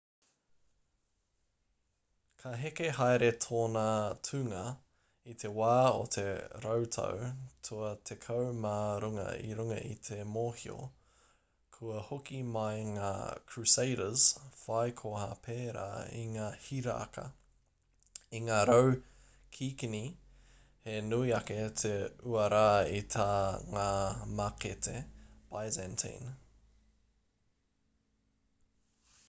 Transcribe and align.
ka 2.43 2.51
heke 2.59 2.85
haere 2.99 3.27
tōna 3.43 3.81
tūnga 4.27 4.61
i 5.33 5.33
te 5.43 5.49
wā 5.57 5.73
o 5.97 5.99
te 6.15 6.23
rautau 6.63 7.27
tua 7.67 7.89
tekau 8.09 8.47
mā 8.63 8.71
rua 9.03 9.25
i 9.49 9.57
runga 9.59 9.77
i 9.89 9.93
te 10.07 10.17
mōhio 10.37 10.77
kua 11.77 12.01
hoki 12.07 12.39
mai 12.55 12.81
ngā 12.87 13.11
crusaders 13.53 14.25
whai 14.63 14.87
koha 15.03 15.27
pērā 15.47 15.85
i 16.23 16.25
ngā 16.37 16.49
hiraka 16.67 17.25
i 18.39 18.41
ngā 18.49 18.61
rau 18.71 18.89
kikini 19.59 20.03
he 20.89 20.95
nui 21.11 21.35
ake 21.41 21.59
te 21.83 21.95
uara 22.31 22.65
i 23.01 23.03
tā 23.17 23.27
ngā 23.77 23.89
mākete 24.41 24.97
byzantine 25.53 26.35